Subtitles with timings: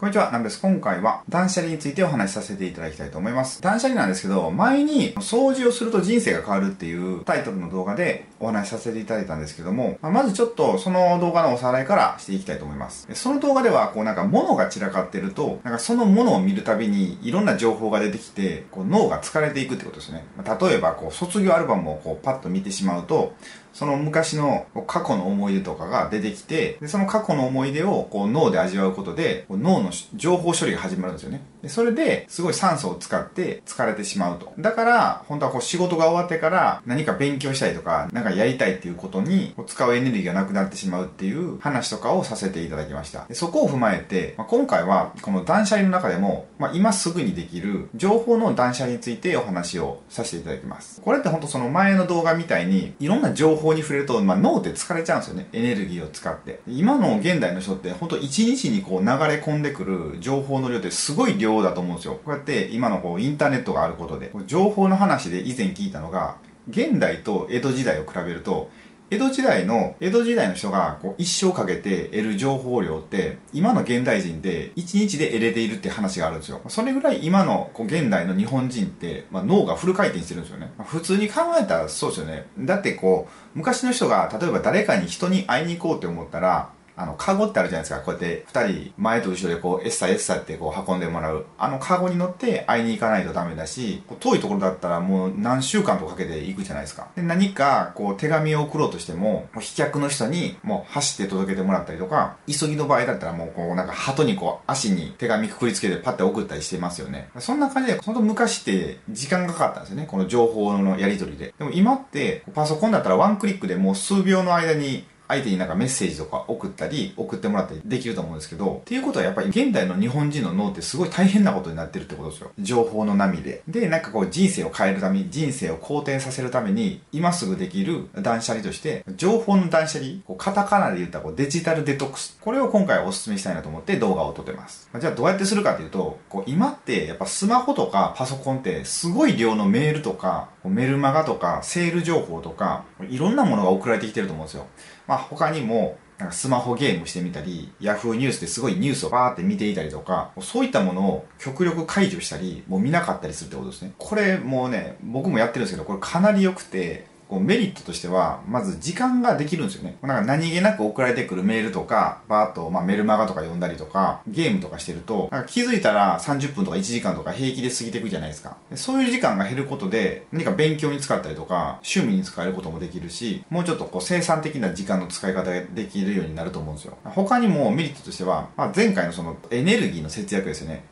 [0.00, 0.58] こんにちは、なんです。
[0.62, 3.60] 今回は断捨離についてお話しさせていただきたいと思います。
[3.60, 13.08] 断捨離なんですけど、前に掃除をすると人生が変わるっていうタイトルの動画でお話しさせていただいたんですけども、まずちょっとその動画のおさらいからしていきたいと思います。
[13.12, 20.24] その動画では、こうなんか物が散らかってると、なんかその物を見るたびにいろんな情報が出てきて、こう脳が疲れていくってことですね。
[20.38, 23.34] 例えば、こう卒業アルバムをこうパッと見てしまうと、
[23.72, 31.42] その昔の過去の思い出とかが出てきて、でその過去の思い出をこう脳で味わうことで、脳の情報処理が始まるんですよね。
[31.62, 34.52] でそれですごい酸素を使って疲れてしまうと。
[34.58, 43.26] だから、本当はこう仕事が終わってから何か勉強したいとか、何かやりたいっていうことに使うエネルギーがなくなってしまうっていう話とかをさせていただきました。
[43.26, 51.00] でそこを踏まえて、まあ、今回はこの断捨離の中でも、まあ、今すぐにできる情報の断捨離についてお話をさせていただきます。
[51.02, 55.48] これって本当その前の動画みたいにいろんな情報に触れると、まあ、脳って疲れちゃうんですよね。
[55.52, 56.60] エネルギーを使って。
[56.66, 62.14] 今の現代の人って本当一日にこう流れ込んでくる情報の量ってすごい量だと思うんですよ。
[62.24, 66.36] こうやって今のこうインターネットがあることで、情報の話で以前聞いたのが、
[66.68, 68.70] 現代と江戸時代を比べると、
[69.10, 76.60] 江戸時代の、江戸時代の人がこう一生かけて得る情報量って、今の現代人で1日で得れているって話があるんですよ。
[76.68, 80.72] それぐらい今のこう現代の日本人って、まあ、脳がフル回転してるんですよね。
[80.78, 82.46] ま、普通に考えたらそうですよね。
[82.60, 88.00] だってこう、昔の人が例えば誰かに人に会いに行こうって思ったら、あの、カゴってあるじゃないですか。
[88.00, 91.46] こうやって二人前と後ろでこう、エッサエッサってこう運んでもらう。
[91.58, 97.08] あのカゴに乗って会いに行かないとダメだし、遠いところだったらもう何週間とかけて行くじゃないですか。
[97.16, 107.30] で、何かこう手紙を送ろうとしても、もう飛脚の人にもう走って届けてもらったりとか、急ぎの場合だったらもうこうなんか鳩にこう足に手紙くくりつけてパッて送ったりしてますよね。
[107.38, 110.06] そんな感じで、本当昔って時間がかかったんですよね。
[110.06, 111.54] この情報のやり取りで。
[111.58, 122.50] でも今ってパソコンだったらワンクリックでもう数秒の間に相手になんかメッセージとか送ったり、送ってもらったりできると思うんですけど、っていうことはやっぱり現代の日本人の脳ってすごい大変なことになってるってことですよ。
[122.58, 123.62] 情報の波で。
[123.68, 132.36] で、なんかこう人生を変えるために、人生を好転させるために、今すぐできる断捨離として、情報の断捨離、こうカタカナで言ったこうデジタルデトックス。
[132.40, 134.88] これを今回お勧めしたいなと思って動画を撮ってます。
[134.98, 144.66] じゃあどうやってするかっていうと、こう今ってやっぱスマホとかパソコンってすごい量のメールとか、メルマガとか、セール情報とか、いろんなものが送られてきてると思うんですよ。
[145.06, 153.92] まあ他にも、なんかスマホゲームしてみたり、Yahoo ニュースですごいニュースをバーって見ていたりとか、そういったものを極力解除したり、もう見なかったりするってことですね。
[153.96, 159.96] これもうね、僕もやってるんですけど、これかなり良くて、こうメリットとしては、まず時間ができるんですよね。
[160.02, 168.56] なんか何気なく送られてくるメールとか、バーっと、まあ、メルマガとか読んだりとか、ゲームとかしてると、なんか気づいたら30分とか1時間とか平気で過ぎていくじゃないですか。
[168.74, 176.98] そういう時間が減ることで、何か勉強に使ったりとか、趣味に使えることもできるし、もうちょっとこう生産的な時間の使い方ができるようになると思うんですよ。
[177.04, 180.82] 他にもメリットとしては、まあ、前回のそのエネルギーの節約ですよね。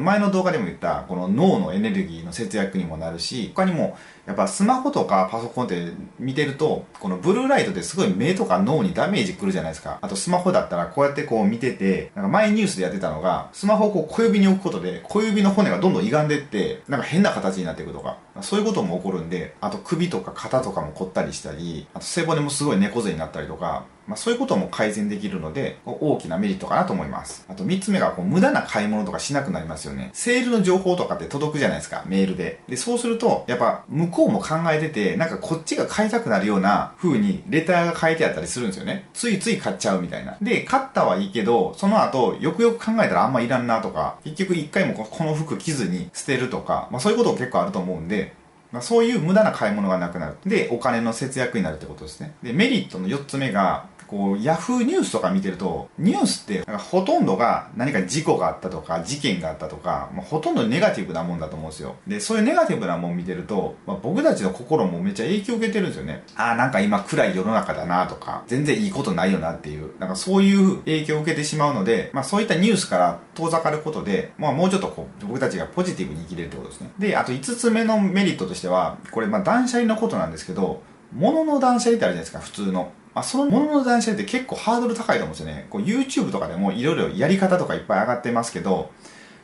[0.00, 3.96] 前の動画でも言ったこの脳のエネルギーの節約にもなるし他にも
[4.26, 9.98] やっぱスマホとかパソコンって見てるとこのブルーライトですごい目とか脳にダメージくるじゃないですか。
[10.00, 27.44] あとスマホだったらこうやってこう見ててなんか前ニュースでやってたのがスマホをこう小指に置くことで小指の骨がどんどん歪んでってなんか変な形になっていくとかそういうことも起こるんであと首とか肩とかも凝ったりしたりあと背骨もすごい猫背になったりとかまあ、そういうことも改善できるので、大きなメリットかなと思います。
[27.48, 30.10] あと3つ目が、こう、無駄な買い物とかしなくなりますよね。
[30.12, 32.60] セールの情報とかって届くじゃないですか、メールで。
[32.68, 39.08] で、そうすると、やっぱ、向こうも考えてて、なんかこっちが買いたくなるような風に、レターが書いてあったりするんですよね。
[39.14, 40.36] ついつい買っちゃうみたいな。
[40.42, 48.34] で、買ったはいいけど、その後、よくよく考えたらあんまいらんなとか、結局一回もこの服着ずに捨てるとか、まあそういうこと結構あると思うんで、
[48.74, 50.36] まあ、そういう無駄な買い物がなくなる。
[50.44, 52.34] で、お金の節約になるってことですね。
[52.42, 61.96] で、メリットの4つ目が、こう、ヤフーニュースとか見てると、ニュースって、ほとんどが何か事故があったとか、事件があったとか、まあ、ほとんどネガティブなもんだと思うんですよ。
[62.06, 66.22] で、そういうネガティブなもん見てると、まあ、僕たちの心もめっちゃ影響を受けてるんですよね。
[66.36, 76.90] ああ、なんか今暗い世の中だなとか、全然いいことないよなっていう、なんかそういう影響を受けてしまうので、まあそういったニュースから遠ざかることで、まあもうちょっとこう、僕たちがポジティブに生きれるってことですね。
[77.00, 80.82] で、あと5つ目のメリットとしては、これまあ断捨離のことなんですけど、
[81.14, 82.92] 物の断捨離ってあるじゃないですか、普通の。
[83.14, 85.66] まあ、その物のの断捨離って結構ハードル高いと思うんですよね。
[85.70, 88.90] こう YouTube とかでもいろいろやり方とかいっぱい上がってますけど、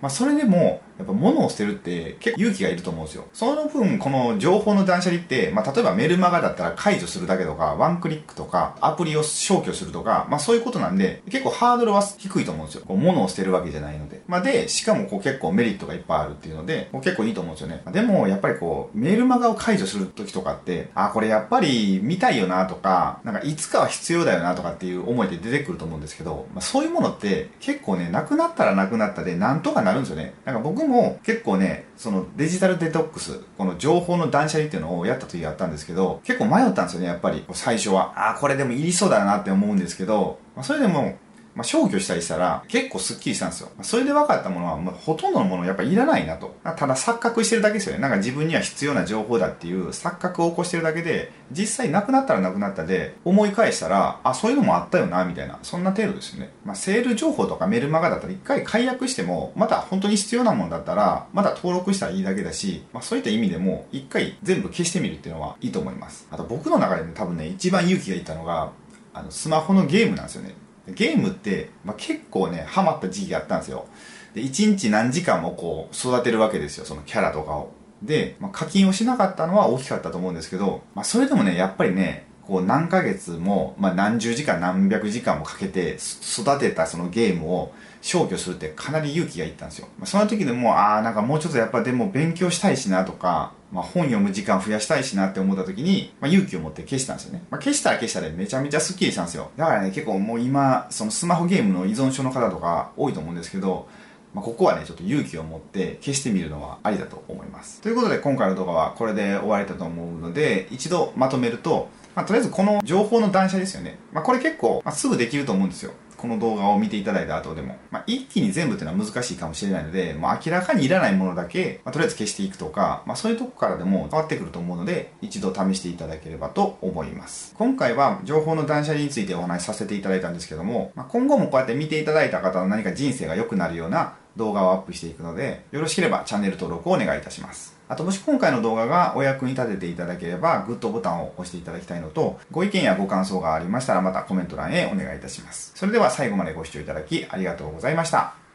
[0.00, 3.26] まあ、それでもやっぱ物を捨てるって結構勇気がいると思うんですよ。
[3.32, 12.84] その分、この情報の断捨離って、まあ、例えばメルマガだったら解除するだけとか、ワンクリックとか、アプリを消去するとか、まあ、そういうことなんで、結構ハードルは低いと思うんですよ。
[12.86, 14.22] こう物を捨てるわけじゃないので。
[14.26, 17.82] まあ、で、しかもこう結構メリットがいっぱいあるっていうので、こう結構いいと思うんですよね。
[17.92, 30.34] でも、やっぱりこう、メルマガを解除する時とかって、あ、これやっぱり見たいよなとか、なんかいつかは必要だよなとかっていう思いで出てくると思うんですけど、まあ、そういうものって結構ね、なくなったらなくなったで、なんとかなるんですよね。
[30.44, 37.44] なんか僕も結構ね、そのデジタルデトックス、この情報の断捨離っていうのをやった時やったんですけど、結構迷ったんですよね、やっぱり。
[37.52, 38.12] 最初は。
[38.16, 41.16] ああ、これでもいりそうだなって思うんですけど、まあ、それでも、
[41.56, 43.70] まあ、消去したりしたら結構スッキリしたんですよ。
[43.80, 46.54] それで分かったものはもうほとんどのものやっぱいらないなと。
[46.62, 48.00] ただ錯覚してるだけですよね。
[48.00, 55.58] なんか自分には必要な情報だっていう錯覚を起こしてるだけで、実際なくなったらなくなったで思い返したら、あ、そういうのもあったよな、みたいな。
[55.62, 56.50] そんな程度ですよね。
[56.66, 66.28] まあ、セール情報とかメルマガだったら一回解約しても、また本当に必要なもんだったら、まだ登録したらいいだけだし、まあ、そういった意味でも一回全部消してみるっていうのはいいと思います。
[66.30, 68.72] あと僕の中でね、多分ね、一番勇気がいったのが、
[69.14, 70.54] あの、スマホのゲームなんですよね。
[70.88, 73.86] ゲームって、まあ、結構ね、ハマった時期があったんですよ。
[74.34, 77.72] で、1日何時間もこう、育てるわけですよ、そのキャラとかを。
[78.02, 89.88] で、まあ、課金をしなかったのは大きかったと思うんですけど、まあ、それでもね、やっぱりね、こう何ヶ月も、まあ、何十時間何百時間もかけて育てたそのゲームを消去するってかなり勇気がいったんですよ。
[89.98, 97.44] まあ、その時でもああなんかもうちょっとやっぱでも勉強したいしなとか、まあ、本読む時間増やしたいしなって思った時に、まあ、勇気を持って消したんですよね。
[97.50, 99.50] まあ、消したら消したらめちゃめちゃスッキリしたんですよ。
[99.56, 103.88] だからね結構もう今そのスマホゲームの依存症の方とか多いと思うんですけど、
[104.34, 107.80] まあ、ここはね、ちょっと勇気を持って消してみるのはありだと思います。
[107.80, 113.98] ということで今回の動画はこれで終わりだと思うので、一度まとめると、まあ、とりあえずこの情報の断捨ですよね。
[114.12, 115.92] まあ、これ結構、まあ、すぐできると思うんですよ。
[116.16, 117.76] この動画を見ていただいた後でも。
[117.90, 127.54] まあ、一気に全部っていうのは難しいかもしれないので、もう、明らかにいらないものだけ、まあ、とりあえず消していくとか、まあ、そういうとこからでも変わってくると思うので、一度試していただければと思います。
[127.56, 137.76] 今回は情報の断捨離についてお話しさせていただいたんですけども、まあ、今後もこうやって見ていただいた方の何か人生が良くなるような動画をアップしていくので、よろしければチャンネル登録をお願いいたします。
[137.88, 145.72] あともし今回の動画がお役に立てていただければ、グッドボタンを押していただきたいのと、ご意見やご感想がありましたらまたコメント欄へお願いいたします。
[145.74, 148.45] それでは最後までご視聴いただきありがとうございました。